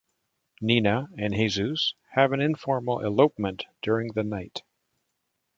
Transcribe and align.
Nina 0.61 1.09
and 1.15 1.35
Jesus 1.35 1.93
have 2.15 2.31
an 2.31 2.41
informal 2.41 3.01
elopement 3.05 3.65
during 3.83 4.13
the 4.13 4.23
night. 4.23 4.63